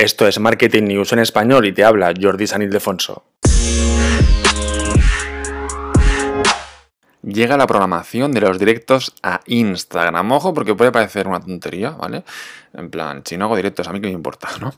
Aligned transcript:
Esto 0.00 0.26
es 0.26 0.40
Marketing 0.40 0.84
News 0.84 1.12
en 1.12 1.18
español 1.18 1.66
y 1.66 1.72
te 1.72 1.84
habla 1.84 2.14
Jordi 2.18 2.46
San 2.46 2.62
Ildefonso. 2.62 3.22
Llega 7.22 7.58
la 7.58 7.66
programación 7.66 8.32
de 8.32 8.40
los 8.40 8.58
directos 8.58 9.14
a 9.22 9.40
Instagram. 9.44 10.32
Ojo, 10.32 10.54
porque 10.54 10.74
puede 10.74 10.90
parecer 10.90 11.28
una 11.28 11.38
tontería, 11.38 11.90
¿vale? 11.90 12.24
En 12.72 12.88
plan, 12.88 13.20
si 13.26 13.36
no 13.36 13.44
hago 13.44 13.56
directos, 13.56 13.88
a 13.88 13.92
mí 13.92 14.00
que 14.00 14.06
me 14.06 14.14
importa, 14.14 14.48
¿no? 14.58 14.72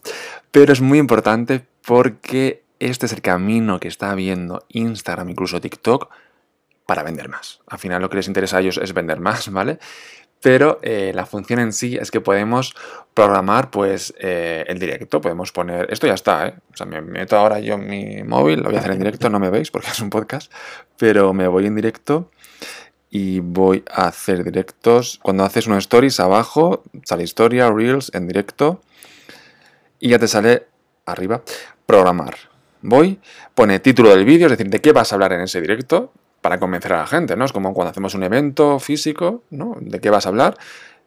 Pero 0.50 0.72
es 0.72 0.80
muy 0.80 0.98
importante 0.98 1.64
porque 1.86 2.64
este 2.80 3.06
es 3.06 3.12
el 3.12 3.22
camino 3.22 3.78
que 3.78 3.86
está 3.86 4.16
viendo 4.16 4.64
Instagram, 4.70 5.28
incluso 5.30 5.60
TikTok, 5.60 6.10
para 6.84 7.04
vender 7.04 7.28
más. 7.28 7.60
Al 7.68 7.78
final 7.78 8.02
lo 8.02 8.10
que 8.10 8.16
les 8.16 8.26
interesa 8.26 8.56
a 8.56 8.60
ellos 8.60 8.80
es 8.82 8.92
vender 8.92 9.20
más, 9.20 9.52
¿vale? 9.52 9.78
Pero 10.42 10.80
eh, 10.82 11.12
la 11.14 11.24
función 11.24 11.60
en 11.60 11.72
sí 11.72 11.96
es 11.96 12.10
que 12.10 12.20
podemos 12.20 12.74
programar 13.14 13.70
pues 13.70 14.12
eh, 14.18 14.64
el 14.66 14.78
directo, 14.78 15.20
podemos 15.20 15.52
poner, 15.52 15.86
esto 15.90 16.06
ya 16.06 16.14
está, 16.14 16.48
¿eh? 16.48 16.54
o 16.72 16.76
sea, 16.76 16.84
me 16.84 17.00
meto 17.00 17.36
ahora 17.36 17.60
yo 17.60 17.74
en 17.74 17.88
mi 17.88 18.22
móvil, 18.24 18.58
lo 18.58 18.66
voy 18.66 18.76
a 18.76 18.80
hacer 18.80 18.90
en 18.90 18.98
directo, 18.98 19.30
no 19.30 19.38
me 19.38 19.50
veis 19.50 19.70
porque 19.70 19.88
es 19.90 20.00
un 20.00 20.10
podcast, 20.10 20.52
pero 20.98 21.32
me 21.32 21.46
voy 21.46 21.66
en 21.66 21.76
directo 21.76 22.30
y 23.08 23.38
voy 23.38 23.84
a 23.90 24.08
hacer 24.08 24.42
directos, 24.42 25.20
cuando 25.22 25.44
haces 25.44 25.68
unos 25.68 25.84
stories 25.84 26.18
abajo, 26.18 26.82
sale 27.04 27.22
historia, 27.22 27.70
reels 27.70 28.10
en 28.12 28.26
directo 28.26 28.80
y 30.00 30.08
ya 30.08 30.18
te 30.18 30.26
sale 30.26 30.66
arriba, 31.06 31.42
programar. 31.86 32.34
Voy, 32.80 33.20
pone 33.54 33.78
título 33.78 34.10
del 34.10 34.24
vídeo, 34.24 34.46
es 34.46 34.52
decir, 34.52 34.68
de 34.68 34.80
qué 34.80 34.90
vas 34.90 35.12
a 35.12 35.14
hablar 35.14 35.34
en 35.34 35.42
ese 35.42 35.60
directo, 35.60 36.12
para 36.42 36.58
convencer 36.58 36.92
a 36.92 36.98
la 36.98 37.06
gente, 37.06 37.36
¿no? 37.36 37.46
Es 37.46 37.52
como 37.52 37.72
cuando 37.72 37.92
hacemos 37.92 38.14
un 38.14 38.24
evento 38.24 38.78
físico, 38.78 39.44
¿no? 39.50 39.76
¿De 39.80 40.00
qué 40.00 40.10
vas 40.10 40.26
a 40.26 40.28
hablar? 40.28 40.58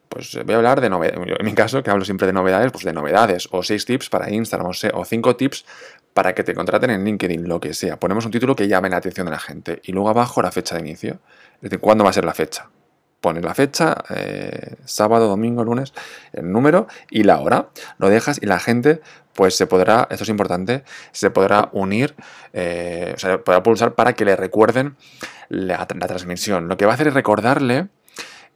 Pues 0.09 0.38
voy 0.45 0.53
a 0.53 0.58
hablar 0.58 0.81
de 0.81 0.89
novedades. 0.89 1.20
En 1.39 1.45
mi 1.45 1.53
caso, 1.53 1.84
que 1.84 1.91
hablo 1.91 2.05
siempre 2.05 2.25
de 2.25 2.34
novedades, 2.34 2.71
pues 2.71 2.85
de 2.85 2.94
novedades. 2.94 3.49
O 3.52 3.61
seis 3.61 3.85
tips 3.85 4.09
para 4.09 4.31
Instagram, 4.31 4.71
o, 4.94 5.05
cinco 5.05 5.35
tips 5.35 5.66
para 6.13 6.34
que 6.34 6.44
te 6.44 6.53
contraten 6.53 6.89
en 6.91 7.03
LinkedIn, 7.03 7.48
lo 7.48 7.59
que 7.59 7.73
sea. 7.73 8.00
Ponemos 8.00 8.25
un 8.25 8.31
título 8.31 8.56
que 8.56 8.67
llame 8.67 8.89
la 8.89 8.97
atención 8.97 9.25
de 9.25 9.31
la 9.31 9.39
gente. 9.39 9.81
Y 9.83 9.91
luego 9.91 10.09
abajo 10.09 10.41
la 10.41 10.52
fecha 10.52 10.75
de 10.75 10.81
inicio. 10.81 11.19
Es 11.56 11.63
decir, 11.63 11.80
¿cuándo 11.80 12.06
va 12.06 12.11
a 12.11 12.13
ser 12.13 12.23
la 12.23 12.33
fecha? 12.33 12.69
Pones 13.26 13.44
la 13.44 13.56
fecha, 13.56 13.95
eh, 14.16 14.76
sábado, 14.86 15.28
domingo, 15.28 15.64
lunes, 15.64 15.95
el 16.31 16.52
número 16.52 16.86
y 17.09 17.23
la 17.23 17.40
hora. 17.40 17.70
Lo 17.98 18.08
dejas 18.08 18.40
y 18.40 18.45
la 18.45 18.59
gente, 18.59 19.02
pues 19.34 19.58
se 19.58 19.66
podrá, 19.66 20.08
esto 20.12 20.26
es 20.26 20.30
importante, 20.30 20.84
se 21.12 21.31
podrá 21.31 21.70
unir, 21.72 22.14
eh, 22.53 23.14
o 23.16 23.18
sea, 23.18 23.44
podrá 23.44 23.64
pulsar 23.64 23.96
para 23.96 24.14
que 24.14 24.26
le 24.26 24.36
recuerden 24.36 24.96
la, 25.50 25.88
transmisión. 25.88 26.68
Lo 26.68 26.78
que 26.78 26.86
va 26.86 26.92
a 26.92 26.94
hacer 26.94 27.08
es 27.08 27.16
recordarle, 27.16 27.88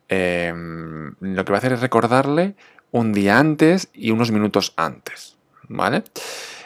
em, 0.08 1.16
lo 1.20 1.46
que 1.46 1.52
va 1.52 1.58
a 1.58 1.62
hacer 1.62 1.74
es 1.74 1.82
recordarle 1.82 2.54
un 2.92 3.12
día 3.12 3.40
antes 3.40 3.90
y 3.92 4.12
unos 4.12 4.32
minutos 4.32 4.74
antes, 4.78 5.36
¿vale? 5.68 6.04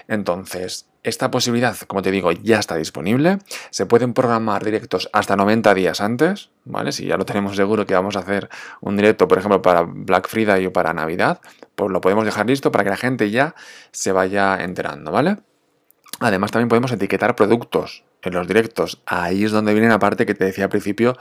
Entonces, 0.10 0.88
esta 1.04 1.30
posibilidad, 1.30 1.78
como 1.88 2.02
te 2.02 2.12
digo, 2.12 2.32
ya 2.32 2.60
está 2.60 2.76
disponible. 2.76 3.40
Se 3.70 3.86
pueden 3.86 4.14
programar 4.14 4.64
directos 4.64 5.10
hasta 5.12 5.36
90 5.36 5.74
días 5.74 6.02
antes, 6.02 6.50
¿vale? 6.64 6.92
Si 6.92 7.06
ya 7.06 7.18
lo 7.18 7.26
tenemos 7.26 7.56
seguro 7.56 7.86
que 7.86 7.94
vamos 7.94 8.16
a 8.16 8.20
hacer 8.20 8.50
un 8.80 8.96
directo, 8.96 9.28
por 9.28 9.38
ejemplo, 9.38 9.62
para 9.62 9.82
Black 9.82 10.30
Friday 10.30 10.66
o 10.66 10.74
para 10.74 10.94
Navidad, 10.94 11.42
pues 11.76 11.92
lo 11.92 12.02
podemos 12.02 12.26
dejar 12.26 12.48
listo 12.48 12.72
para 12.72 12.86
que 12.86 12.90
la 12.90 12.98
gente 12.98 13.30
ya 13.30 13.54
se 13.92 14.12
vaya 14.12 14.64
enterando, 14.64 15.12
¿vale? 15.12 15.38
Además, 16.20 16.52
también 16.52 16.70
podemos 16.70 16.92
etiquetar 16.92 17.36
productos 17.36 18.06
en 18.22 18.34
los 18.34 18.48
directos. 18.48 19.02
Ahí 19.06 19.44
es 19.44 19.52
donde 19.52 19.74
viene 19.74 19.90
la 19.90 20.00
parte 20.00 20.26
que 20.26 20.36
te 20.36 20.46
decía 20.46 20.66
al 20.66 20.70
principio 20.70 21.18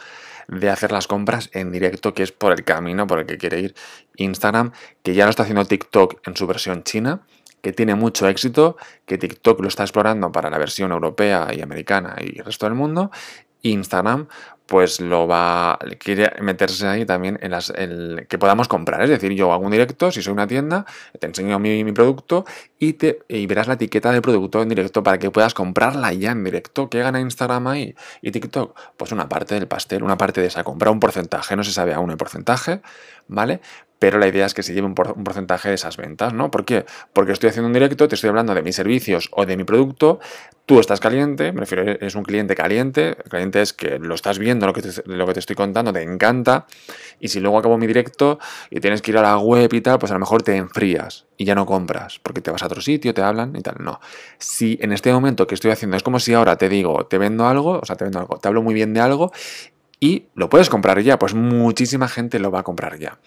de 0.49 0.71
hacer 0.71 0.93
las 0.93 1.07
compras 1.07 1.51
en 1.53 1.73
directo, 1.73 2.15
que 2.15 2.23
es 2.23 2.31
por 2.31 2.53
el 2.53 2.63
camino 2.65 3.07
por 3.07 3.19
el 3.19 3.27
que 3.27 3.39
quiere 3.39 3.61
ir 3.61 3.75
Instagram, 4.17 4.73
que 5.03 5.15
ya 5.15 5.25
lo 5.25 5.31
está 5.31 5.43
haciendo 5.43 5.65
TikTok 5.65 6.27
en 6.27 6.37
su 6.37 6.47
versión 6.47 6.85
china 6.85 7.23
que 7.63 7.73
tiene 7.73 7.95
mucho 7.95 8.29
éxito, 8.29 8.77
que 9.07 9.17
TikTok 9.17 9.61
lo 9.61 9.69
está 9.69 9.85
explorando 9.85 10.31
para 10.31 10.51
la 10.51 10.59
versión 10.59 10.93
europea 10.93 11.49
y 11.55 11.63
americana 11.63 12.17
y 12.21 12.39
el 12.39 12.45
resto 12.45 12.67
del 12.67 12.75
mundo. 12.75 13.11
Instagram 13.63 14.27
pues 14.73 15.03
lo 15.03 15.27
va, 15.27 15.79
quiere 15.99 16.33
meterse 16.41 16.87
ahí 16.87 17.05
también 17.05 17.39
en 17.43 17.51
las, 17.51 17.71
que 18.27 18.39
podamos 18.39 18.69
comprar. 18.69 19.03
Es 19.03 19.11
decir, 19.11 19.33
yo 19.33 19.53
hago 19.53 19.67
un 19.67 19.71
directo, 19.71 20.11
si 20.11 20.23
soy 20.23 20.33
una 20.33 20.47
tienda, 20.47 20.87
te 21.21 21.27
enseño 21.27 21.59
mi, 21.59 21.85
mi 21.85 21.93
producto 21.93 22.47
y, 22.79 22.95
te, 22.95 23.19
y 23.29 23.45
verás 23.45 23.69
la 23.69 23.75
etiqueta 23.75 24.11
del 24.13 24.23
producto 24.23 24.63
en 24.63 24.71
directo 24.71 25.03
para 25.03 25.19
que 25.19 25.31
puedas 25.31 25.53
comprarla 25.53 26.15
ya 26.15 26.31
en 26.31 26.43
directo. 26.43 26.89
¿Qué 26.89 27.01
gana 27.01 27.21
Instagram 27.21 27.67
ahí 27.67 27.95
y 28.23 28.31
TikTok? 28.31 28.75
Pues 28.97 29.13
una 29.13 29.29
parte 29.29 29.57
del 29.57 29.69
pastel, 29.69 30.03
una 30.03 30.17
parte 30.17 30.41
de 30.41 30.47
esa 30.47 30.65
compra, 30.65 30.91
un 30.91 31.01
porcentaje, 31.01 31.55
no 31.55 31.65
se 31.65 31.73
sabe 31.73 31.93
aún 31.93 32.11
el 32.11 32.17
porcentaje, 32.17 32.81
¿vale? 33.29 33.61
pero 34.03 34.19
la 34.19 34.27
idea 34.27 34.47
es 34.47 34.53
que 34.53 34.65
se 34.65 34.75
lleve 34.75 34.89
un, 34.89 34.97
porcentaje 34.97 35.69
de 35.69 35.77
esas 35.77 35.97
ventas, 35.97 36.35
¿no? 36.35 36.51
¿Por 36.51 36.65
qué? 36.65 36.85
Porque 37.13 37.31
estoy 37.31 37.51
haciendo 37.51 37.69
un 37.69 37.73
directo, 37.73 38.09
te 38.09 38.17
estoy 38.17 38.31
hablando 38.31 38.53
de 38.53 38.61
mis 38.61 38.75
servicios 38.75 39.29
o 39.31 39.47
de 39.47 39.57
mi 39.57 39.63
producto, 39.63 40.19
tú 40.67 40.81
estás 40.81 40.99
caliente, 40.99 41.53
me 41.53 41.61
refiero, 41.61 41.85
eres 41.85 42.17
un 42.17 42.25
cliente 42.25 42.57
caliente, 42.57 43.11
el 43.11 43.31
cliente 43.31 43.63
es 43.63 43.73
que 43.73 44.01
lo 44.01 44.17
estás 44.17 44.41
viendo, 44.41 44.62
lo 44.67 44.73
que, 44.73 44.83
te, 44.83 45.03
lo 45.07 45.27
que 45.27 45.35
te 45.35 45.41
estoy 45.41 45.57
contando, 45.57 45.93
te 45.93 46.03
encanta, 46.03 46.67
y 47.21 47.29
si 47.29 47.41
luego 47.41 47.59
acabo 47.59 47.79
mi 47.79 47.87
directo 47.87 48.39
y 48.71 48.81
tienes 48.81 49.03
que 49.03 49.11
ir 49.11 49.19
a 49.19 49.23
la 49.23 49.39
web 49.39 49.73
y 49.73 49.81
tal, 49.81 49.99
pues 49.99 50.11
a 50.11 50.15
lo 50.15 50.21
mejor 50.21 50.43
te 50.43 50.57
enfrías 50.57 51.27
y 51.37 51.45
ya 51.45 51.55
no 51.55 51.67
compras, 51.67 52.21
porque 52.23 52.41
te 52.41 52.51
vas 52.51 52.63
a 52.63 52.67
otro 52.67 52.81
sitio, 52.81 53.15
te 53.15 53.23
hablan 53.23 53.55
y 53.57 53.63
tal, 53.63 53.77
no. 53.81 54.01
Si 54.39 54.79
en 54.81 54.93
este 54.93 55.13
momento 55.13 55.47
que 55.47 55.55
estoy 55.55 55.71
haciendo, 55.71 55.97
es 55.97 56.03
como 56.03 56.21
si 56.21 56.35
ahora 56.35 56.57
te 56.57 56.69
digo, 56.69 57.07
te 57.07 57.19
vendo 57.19 57.47
algo, 57.47 57.81
o 57.83 57.85
sea, 57.85 57.97
te 57.97 58.05
vendo 58.05 58.19
algo, 58.19 58.39
te 58.39 58.49
hablo 58.49 58.63
muy 58.63 58.75
bien 58.75 58.95
de 58.95 59.01
algo 59.01 59.33
y 60.03 60.27
lo 60.35 60.49
puedes 60.49 60.69
comprar 60.69 61.01
ya, 61.01 61.17
pues 61.17 61.33
muchísima 61.33 62.09
gente 62.09 62.41
lo 62.41 62.51
va 62.51 62.59
a 62.59 62.63
comprar 62.65 62.99
ya. 62.99 63.21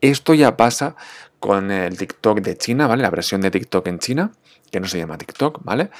Esto 0.00 0.32
ya 0.32 0.56
pasa 0.56 0.96
con 1.38 1.70
el 1.70 1.98
TikTok 1.98 2.40
de 2.40 2.56
China, 2.56 2.86
¿vale? 2.86 3.02
La 3.02 3.10
versión 3.10 3.42
de 3.42 3.50
TikTok 3.50 3.86
en 3.88 3.98
China, 3.98 4.32
que 4.70 4.80
no 4.80 4.88
se 4.88 4.96
llama 4.96 5.18
TikTok, 5.18 5.62
¿vale? 5.64 5.90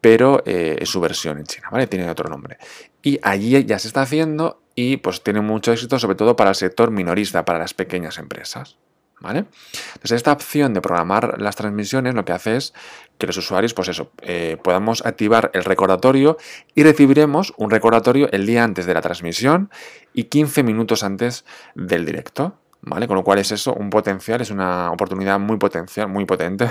Pero 0.00 0.44
eh, 0.46 0.76
es 0.80 0.88
su 0.88 1.00
versión 1.00 1.38
en 1.38 1.44
China, 1.46 1.70
¿vale? 1.72 1.88
Tiene 1.88 2.08
otro 2.08 2.28
nombre. 2.28 2.58
Y 3.04 3.20
allí 3.22 3.64
ya 3.64 3.78
se 3.78 3.86
está 3.86 4.02
haciendo 4.02 4.62
y 4.74 4.96
pues 4.96 5.22
tiene 5.22 5.42
mucho 5.42 5.72
éxito, 5.72 5.98
sobre 5.98 6.16
todo 6.16 6.34
para 6.34 6.50
el 6.50 6.56
sector 6.56 6.90
minorista, 6.90 7.44
para 7.44 7.58
las 7.58 7.74
pequeñas 7.74 8.18
empresas. 8.18 8.76
¿Vale? 9.20 9.44
Entonces, 9.94 10.12
esta 10.12 10.32
opción 10.32 10.74
de 10.74 10.80
programar 10.80 11.40
las 11.40 11.56
transmisiones 11.56 12.14
lo 12.14 12.24
que 12.24 12.32
hace 12.32 12.56
es 12.56 12.74
que 13.16 13.26
los 13.26 13.36
usuarios, 13.36 13.72
pues 13.72 13.88
eso, 13.88 14.10
eh, 14.22 14.58
podamos 14.62 15.06
activar 15.06 15.50
el 15.54 15.64
recordatorio 15.64 16.36
y 16.74 16.82
recibiremos 16.82 17.54
un 17.56 17.70
recordatorio 17.70 18.28
el 18.32 18.44
día 18.44 18.64
antes 18.64 18.86
de 18.86 18.92
la 18.92 19.00
transmisión 19.00 19.70
y 20.12 20.24
15 20.24 20.62
minutos 20.62 21.04
antes 21.04 21.44
del 21.74 22.04
directo. 22.04 22.58
¿Vale? 22.86 23.06
Con 23.06 23.16
lo 23.16 23.24
cual 23.24 23.38
es 23.38 23.50
eso 23.50 23.72
un 23.72 23.88
potencial, 23.88 24.42
es 24.42 24.50
una 24.50 24.90
oportunidad 24.90 25.38
muy 25.38 25.56
potencial, 25.56 26.06
muy 26.08 26.26
potente 26.26 26.68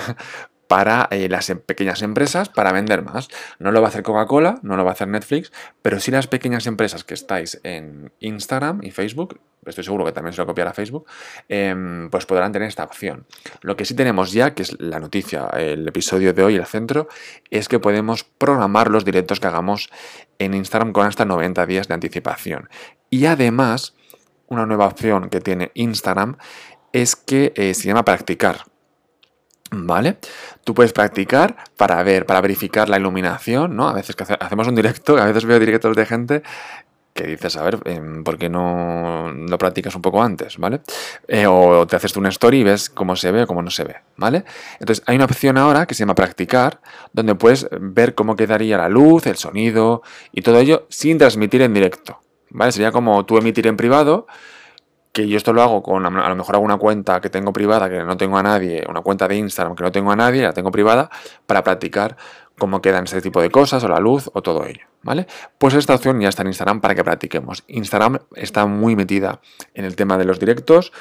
para 0.68 1.08
eh, 1.12 1.30
las 1.30 1.50
em, 1.50 1.60
pequeñas 1.60 2.02
empresas 2.02 2.50
para 2.50 2.72
vender 2.72 3.04
más. 3.04 3.28
No 3.60 3.72
lo 3.72 3.82
va 3.82 3.88
a 3.88 3.90
hacer 3.90 4.04
Coca-Cola, 4.04 4.60
no 4.64 4.76
lo 4.76 4.84
va 4.84 4.92
a 4.92 4.94
hacer 4.94 5.08
Netflix, 5.08 5.52
pero 5.82 6.00
sí 6.00 6.12
las 6.12 6.28
pequeñas 6.28 6.68
empresas 6.68 7.04
que 7.04 7.14
estáis 7.14 7.60
en 7.64 8.12
Instagram 8.20 8.82
y 8.84 8.92
Facebook, 8.92 9.40
estoy 9.66 9.84
seguro 9.84 10.06
que 10.06 10.12
también 10.12 10.34
se 10.34 10.42
lo 10.42 10.48
copiará 10.48 10.74
Facebook, 10.74 11.06
em, 11.48 12.10
pues 12.10 12.26
podrán 12.26 12.52
tener 12.52 12.68
esta 12.68 12.84
opción. 12.84 13.26
Lo 13.62 13.76
que 13.76 13.86
sí 13.86 13.94
tenemos 13.94 14.32
ya, 14.32 14.54
que 14.54 14.64
es 14.64 14.80
la 14.80 15.00
noticia, 15.00 15.48
el 15.54 15.88
episodio 15.88 16.34
de 16.34 16.44
hoy, 16.44 16.56
el 16.56 16.66
centro, 16.66 17.08
es 17.50 17.68
que 17.68 17.80
podemos 17.80 18.24
programar 18.24 18.90
los 18.90 19.06
directos 19.06 19.40
que 19.40 19.48
hagamos 19.48 19.90
en 20.40 20.54
Instagram 20.54 20.94
con 20.94 21.08
hasta 21.08 21.26
90 21.26 21.66
días 21.66 21.88
de 21.88 21.94
anticipación. 21.94 22.70
Y 23.10 23.26
además, 23.26 23.96
una 24.48 24.66
nueva 24.66 24.88
opción 24.88 25.30
que 25.30 25.40
tiene 25.40 25.72
Instagram 25.74 26.38
es 26.92 27.16
que 27.16 27.54
eh, 27.56 27.74
se 27.74 27.88
llama 27.88 28.06
practicar. 28.06 28.73
¿Vale? 29.76 30.18
Tú 30.64 30.74
puedes 30.74 30.94
practicar 30.94 31.56
para 31.78 32.02
ver, 32.04 32.26
para 32.26 32.42
verificar 32.42 32.90
la 32.90 32.98
iluminación, 32.98 33.76
¿no? 33.76 33.90
A 33.90 33.94
veces 33.94 34.16
que 34.16 34.24
hacemos 34.24 34.68
un 34.68 34.76
directo, 34.76 35.18
a 35.18 35.26
veces 35.26 35.46
veo 35.46 35.60
directos 35.60 35.96
de 35.96 36.06
gente 36.06 36.44
que 37.14 37.28
dices, 37.28 37.56
a 37.58 37.64
ver, 37.64 37.80
em, 37.86 38.24
¿por 38.24 38.38
qué 38.38 38.50
no 38.50 39.32
lo 39.32 39.58
practicas 39.58 39.96
un 39.96 40.02
poco 40.02 40.22
antes, 40.24 40.58
¿vale? 40.58 40.82
Eh, 41.28 41.46
o 41.48 41.86
te 41.86 41.96
haces 41.96 42.12
tú 42.12 42.20
una 42.20 42.30
story 42.30 42.60
y 42.60 42.64
ves 42.64 42.90
cómo 42.90 43.16
se 43.16 43.32
ve 43.32 43.44
o 43.44 43.48
cómo 43.48 43.62
no 43.62 43.70
se 43.70 43.84
ve, 43.84 43.98
¿vale? 44.18 44.46
Entonces 44.80 45.04
hay 45.06 45.16
una 45.16 45.26
opción 45.26 45.58
ahora 45.58 45.86
que 45.86 45.94
se 45.94 46.00
llama 46.00 46.16
practicar, 46.16 46.82
donde 47.14 47.36
puedes 47.36 47.68
ver 47.72 48.16
cómo 48.16 48.36
quedaría 48.36 48.78
la 48.78 48.90
luz, 48.90 49.28
el 49.28 49.38
sonido 49.38 50.02
y 50.32 50.42
todo 50.42 50.60
ello 50.60 50.88
sin 50.90 51.20
transmitir 51.20 51.62
en 51.62 51.74
directo, 51.74 52.20
¿vale? 52.50 52.72
Sería 52.72 52.92
como 52.92 53.24
tú 53.26 53.38
emitir 53.38 53.68
en 53.68 53.78
privado, 53.78 54.26
que 55.14 55.28
yo 55.28 55.38
esto 55.38 55.54
lo 55.54 55.62
hago 55.62 55.84
con, 55.84 56.06
a 56.06 56.30
lo 56.30 56.36
mejor 56.36 56.56
hago 56.56 56.66
una 56.66 56.78
cuenta 56.78 57.22
que 57.22 57.30
tengo 57.30 57.54
privada, 57.54 57.88
que 57.88 58.04
no 58.04 58.18
tengo 58.18 58.38
a 58.38 58.44
nadie, 58.44 58.84
una 58.90 59.02
cuenta 59.02 59.28
de 59.28 59.38
Instagram 59.38 59.76
que 59.76 59.84
no 59.84 59.92
tengo 59.92 60.12
a 60.12 60.16
nadie, 60.16 60.42
la 60.42 60.54
tengo 60.54 60.72
privada, 60.72 61.10
para 61.46 61.64
practicar 61.64 62.18
cómo 62.58 62.82
quedan 62.82 63.04
este 63.04 63.22
tipo 63.22 63.40
de 63.40 63.52
cosas, 63.52 63.84
o 63.84 63.88
la 63.88 64.00
luz, 64.00 64.30
o 64.34 64.42
todo 64.42 64.66
ello, 64.66 64.88
¿vale? 65.04 65.28
Pues 65.60 65.76
esta 65.76 65.94
opción 65.94 66.20
ya 66.20 66.30
está 66.30 66.42
en 66.42 66.48
Instagram 66.50 66.82
para 66.82 66.96
que 66.96 67.04
practiquemos. 67.04 67.64
Instagram 67.68 68.20
está 68.36 68.66
muy 68.66 68.96
metida 68.96 69.40
en 69.76 69.86
el 69.86 69.96
tema 69.96 70.18
de 70.18 70.26
los 70.26 70.40
directos, 70.40 70.92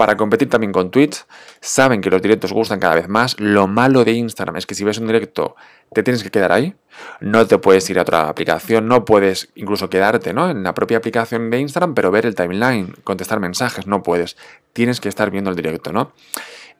para 0.00 0.16
competir 0.16 0.48
también 0.48 0.72
con 0.72 0.90
Twitch. 0.90 1.26
Saben 1.60 2.00
que 2.00 2.08
los 2.08 2.22
directos 2.22 2.54
gustan 2.54 2.80
cada 2.80 2.94
vez 2.94 3.06
más. 3.06 3.38
Lo 3.38 3.66
malo 3.66 4.02
de 4.02 4.12
Instagram 4.12 4.56
es 4.56 4.64
que 4.64 4.74
si 4.74 4.82
ves 4.82 4.96
un 4.96 5.06
directo 5.06 5.56
te 5.92 6.02
tienes 6.02 6.22
que 6.22 6.30
quedar 6.30 6.52
ahí. 6.52 6.74
No 7.20 7.46
te 7.46 7.58
puedes 7.58 7.90
ir 7.90 7.98
a 7.98 8.02
otra 8.02 8.30
aplicación, 8.30 8.88
no 8.88 9.04
puedes 9.04 9.50
incluso 9.56 9.90
quedarte 9.90 10.32
¿no? 10.32 10.48
en 10.48 10.62
la 10.62 10.72
propia 10.72 10.96
aplicación 10.96 11.50
de 11.50 11.58
Instagram, 11.58 11.92
pero 11.92 12.10
ver 12.10 12.24
el 12.24 12.34
timeline, 12.34 12.96
contestar 13.04 13.40
mensajes, 13.40 13.86
no 13.86 14.02
puedes. 14.02 14.38
Tienes 14.72 15.02
que 15.02 15.10
estar 15.10 15.30
viendo 15.30 15.50
el 15.50 15.56
directo, 15.56 15.92
¿no? 15.92 16.12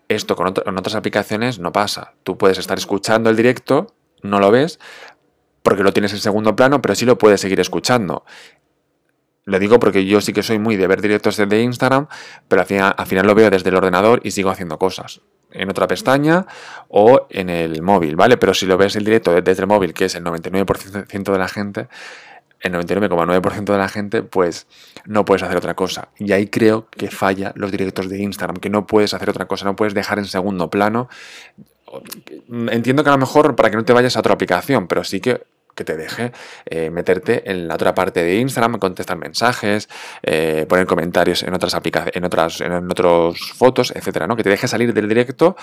Esto 0.09 0.35
con, 0.35 0.55
con 0.55 0.79
otras 0.79 0.95
aplicaciones 0.95 1.59
no 1.59 1.73
pasa. 1.73 2.15
Tú 2.23 2.39
puedes 2.39 2.57
estar 2.57 2.79
escuchando 2.79 3.29
el 3.29 3.37
directo, 3.37 3.95
no 4.23 4.41
lo 4.41 4.51
ves, 4.51 4.81
porque 5.63 5.83
lo 5.83 5.93
tienes 5.93 6.15
en 6.15 6.21
segundo 6.21 6.57
plano, 6.57 6.81
pero 6.81 6.95
sí 6.95 7.05
lo 7.05 7.19
puedes 7.19 7.43
seguir 7.43 7.61
escuchando. 7.61 8.25
Lo 9.51 9.59
digo 9.59 9.81
porque 9.81 10.07
yo 10.07 10.21
sí 10.21 10.33
que 10.33 10.45
soy 10.45 10.61
muy 10.61 10.77
de 10.77 10.87
ver 10.87 11.03
directos 11.03 11.37
de 11.37 11.61
Instagram, 11.61 12.07
pero 12.47 12.63
al 12.63 12.69
final, 12.69 12.95
al 12.97 13.07
final, 13.07 13.27
lo 13.27 13.35
veo 13.35 13.51
desde 13.51 13.69
el 13.69 13.75
ordenador 13.75 14.21
y 14.23 14.31
sigo 14.31 14.49
haciendo 14.49 14.79
cosas. 14.79 15.23
En 15.51 15.69
otra 15.69 15.89
pestaña 15.89 16.47
o 16.89 17.27
en 17.31 17.51
el 17.51 17.83
móvil, 17.83 18.15
¿vale? 18.15 18.37
Pero 18.37 18.55
si 18.55 18.65
lo 18.67 18.79
ves 18.79 18.95
el 18.95 19.05
directo 19.05 19.33
desde 19.43 19.63
el 19.63 19.67
móvil, 19.67 19.93
que 19.93 20.05
es 20.05 20.15
el 20.15 20.23
99% 20.23 21.33
de 21.33 21.39
la 21.39 21.49
gente, 21.49 21.89
el 22.61 22.75
99,9% 22.75 23.65
de 23.65 23.79
la 23.79 23.89
gente, 23.89 24.23
pues 24.23 24.69
no 25.05 25.25
puedes 25.25 25.43
hacer 25.43 25.57
otra 25.57 25.75
cosa. 25.75 26.11
Y 26.17 26.31
ahí 26.31 26.47
creo 26.47 26.89
que 26.89 27.11
falla 27.11 27.53
los 27.57 27.73
directos 27.73 28.09
de 28.09 28.19
Instagram, 28.23 28.59
que 28.59 28.71
no 28.71 28.87
puedes 28.87 29.15
hacer 29.15 29.31
otra 29.31 29.47
cosa, 29.47 29.65
no 29.65 29.75
puedes 29.75 29.95
dejar 29.95 30.21
en 30.21 30.27
segundo 30.27 30.71
plano. 30.71 31.09
Entiendo 32.71 33.03
que 33.03 33.09
a 33.09 33.15
lo 33.15 33.19
mejor 33.19 33.57
para 33.57 33.69
que 33.69 33.77
no 33.77 33.85
te 33.85 33.93
vayas 33.93 34.17
a 34.17 34.21
otra 34.21 34.35
aplicación, 34.35 34.87
pero 34.87 35.03
sí 35.03 35.21
que 35.21 35.43
que 35.75 35.85
te 35.85 35.97
deje 35.97 36.33
eh, 36.67 36.91
meterte 36.91 37.51
en 37.51 37.69
la 37.69 37.75
otra 37.75 37.95
parte 37.95 38.23
de 38.23 38.37
Instagram, 38.37 38.79
contestar 38.79 39.17
mensajes, 39.17 39.89
eh, 40.23 40.67
poner 40.69 40.87
comentarios 40.87 41.43
en 41.43 41.55
otras 41.55 41.75
aplicaciones, 41.75 42.17
en 42.17 42.25
otras, 42.25 42.61
en 42.61 42.91
otras 42.91 43.41
fotos, 43.55 43.93
etcétera, 43.95 44.27
¿no? 44.27 44.37
Que 44.37 44.43
te 44.43 44.51
deje 44.51 44.69
salir 44.69 44.93
del 44.93 45.09
directo. 45.09 45.57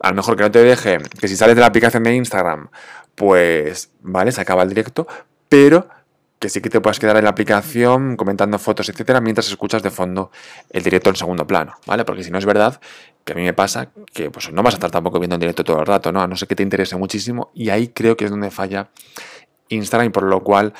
A 0.00 0.10
lo 0.10 0.16
mejor 0.16 0.36
que 0.36 0.42
no 0.42 0.50
te 0.50 0.62
deje, 0.62 0.98
que 1.20 1.28
si 1.28 1.36
sales 1.36 1.54
de 1.54 1.60
la 1.60 1.68
aplicación 1.68 2.02
de 2.02 2.14
Instagram, 2.14 2.68
pues, 3.14 3.90
vale, 4.00 4.32
se 4.32 4.40
acaba 4.40 4.62
el 4.62 4.68
directo, 4.68 5.06
pero 5.48 5.86
que 6.42 6.48
sí 6.48 6.60
que 6.60 6.70
te 6.70 6.80
puedas 6.80 6.98
quedar 6.98 7.16
en 7.18 7.22
la 7.22 7.30
aplicación 7.30 8.16
comentando 8.16 8.58
fotos, 8.58 8.88
etcétera, 8.88 9.20
mientras 9.20 9.46
escuchas 9.46 9.80
de 9.80 9.90
fondo 9.90 10.32
el 10.70 10.82
directo 10.82 11.10
en 11.10 11.14
segundo 11.14 11.46
plano, 11.46 11.76
¿vale? 11.86 12.04
Porque 12.04 12.24
si 12.24 12.32
no 12.32 12.38
es 12.38 12.44
verdad, 12.44 12.80
que 13.24 13.32
a 13.32 13.36
mí 13.36 13.42
me 13.42 13.52
pasa 13.52 13.90
que 14.12 14.30
pues 14.30 14.52
no 14.52 14.62
vas 14.62 14.74
a 14.74 14.76
estar 14.76 14.90
tampoco 14.90 15.18
viendo 15.18 15.34
en 15.34 15.40
directo 15.40 15.64
todo 15.64 15.80
el 15.80 15.86
rato, 15.86 16.12
¿no? 16.12 16.20
A 16.22 16.26
no 16.26 16.36
ser 16.36 16.48
que 16.48 16.56
te 16.56 16.62
interese 16.62 16.96
muchísimo 16.96 17.50
y 17.54 17.70
ahí 17.70 17.88
creo 17.88 18.16
que 18.16 18.24
es 18.24 18.30
donde 18.30 18.50
falla 18.50 18.90
Instagram 19.68 20.08
y 20.08 20.10
por 20.10 20.24
lo 20.24 20.42
cual 20.42 20.72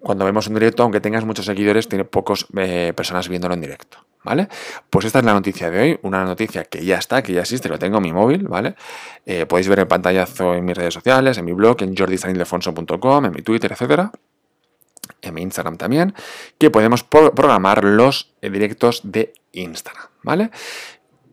cuando 0.00 0.24
vemos 0.24 0.46
un 0.46 0.54
directo, 0.54 0.82
aunque 0.82 1.00
tengas 1.00 1.24
muchos 1.24 1.44
seguidores, 1.44 1.88
tiene 1.88 2.04
pocas 2.04 2.46
eh, 2.56 2.92
personas 2.94 3.28
viéndolo 3.28 3.54
en 3.54 3.60
directo. 3.60 3.98
¿Vale? 4.24 4.48
Pues 4.90 5.06
esta 5.06 5.20
es 5.20 5.24
la 5.24 5.32
noticia 5.32 5.70
de 5.70 5.80
hoy, 5.80 6.00
una 6.02 6.24
noticia 6.24 6.64
que 6.64 6.84
ya 6.84 6.98
está, 6.98 7.22
que 7.22 7.32
ya 7.32 7.42
existe, 7.42 7.68
lo 7.68 7.78
tengo 7.78 7.98
en 7.98 8.02
mi 8.02 8.12
móvil, 8.12 8.46
¿vale? 8.48 8.74
Eh, 9.24 9.46
podéis 9.46 9.68
ver 9.68 9.78
el 9.78 9.86
pantallazo 9.86 10.54
en 10.54 10.64
mis 10.64 10.76
redes 10.76 10.92
sociales, 10.92 11.38
en 11.38 11.44
mi 11.44 11.52
blog, 11.52 11.80
en 11.82 11.96
jordisanildefonso.com, 11.96 13.24
en 13.24 13.32
mi 13.32 13.42
Twitter, 13.42 13.72
etcétera 13.72 14.10
en 15.22 15.34
mi 15.34 15.42
Instagram 15.42 15.76
también, 15.76 16.14
que 16.58 16.70
podemos 16.70 17.02
programar 17.04 17.84
los 17.84 18.32
directos 18.40 19.00
de 19.04 19.32
Instagram, 19.52 20.06
¿vale? 20.22 20.50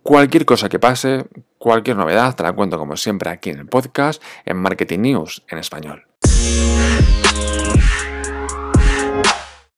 Cualquier 0.06 0.46
cosa 0.46 0.70
que 0.70 0.78
pase, 0.78 1.26
cualquier 1.58 1.98
novedad, 1.98 2.36
te 2.36 2.44
la 2.44 2.54
cuento 2.54 2.78
como 2.78 2.96
siempre 2.96 3.32
aquí 3.32 3.50
en 3.50 3.58
el 3.58 3.66
podcast, 3.66 4.22
en 4.46 4.58
Marketing 4.58 5.00
News 5.00 5.44
en 5.50 5.58
español. 5.58 6.06